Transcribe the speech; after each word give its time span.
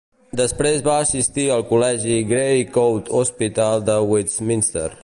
Després 0.39 0.79
va 0.87 0.95
assistir 1.01 1.45
al 1.57 1.65
col·legi 1.73 2.17
Gray 2.33 2.65
Coat 2.79 3.13
Hospital 3.21 3.89
de 3.93 4.01
Westminster. 4.15 4.91